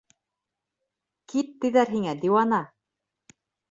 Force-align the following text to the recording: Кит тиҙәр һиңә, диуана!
Кит 1.35 1.53
тиҙәр 1.61 1.95
һиңә, 1.95 2.19
диуана! 2.27 2.67